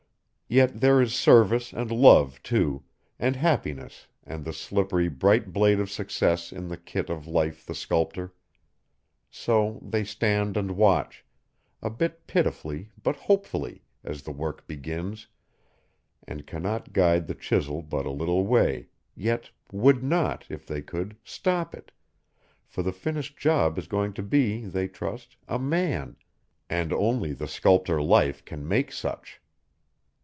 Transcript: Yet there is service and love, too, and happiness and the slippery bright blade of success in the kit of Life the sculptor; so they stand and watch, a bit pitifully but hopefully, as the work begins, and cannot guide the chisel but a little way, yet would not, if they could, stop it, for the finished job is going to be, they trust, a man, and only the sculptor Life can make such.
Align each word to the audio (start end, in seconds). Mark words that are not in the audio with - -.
Yet 0.53 0.81
there 0.81 1.01
is 1.01 1.15
service 1.15 1.71
and 1.71 1.89
love, 1.89 2.43
too, 2.43 2.83
and 3.17 3.37
happiness 3.37 4.07
and 4.25 4.43
the 4.43 4.51
slippery 4.51 5.07
bright 5.07 5.53
blade 5.53 5.79
of 5.79 5.89
success 5.89 6.51
in 6.51 6.67
the 6.67 6.75
kit 6.75 7.09
of 7.09 7.25
Life 7.25 7.65
the 7.65 7.73
sculptor; 7.73 8.33
so 9.29 9.79
they 9.81 10.03
stand 10.03 10.57
and 10.57 10.71
watch, 10.71 11.23
a 11.81 11.89
bit 11.89 12.27
pitifully 12.27 12.89
but 13.01 13.15
hopefully, 13.15 13.85
as 14.03 14.23
the 14.23 14.33
work 14.33 14.67
begins, 14.67 15.29
and 16.27 16.45
cannot 16.45 16.91
guide 16.91 17.27
the 17.27 17.33
chisel 17.33 17.81
but 17.81 18.05
a 18.05 18.11
little 18.11 18.45
way, 18.45 18.89
yet 19.15 19.51
would 19.71 20.03
not, 20.03 20.45
if 20.49 20.67
they 20.67 20.81
could, 20.81 21.15
stop 21.23 21.73
it, 21.73 21.91
for 22.65 22.83
the 22.83 22.91
finished 22.91 23.37
job 23.37 23.77
is 23.77 23.87
going 23.87 24.11
to 24.11 24.21
be, 24.21 24.65
they 24.65 24.89
trust, 24.89 25.37
a 25.47 25.57
man, 25.57 26.17
and 26.69 26.91
only 26.91 27.31
the 27.31 27.47
sculptor 27.47 28.01
Life 28.01 28.43
can 28.43 28.67
make 28.67 28.91
such. 28.91 29.37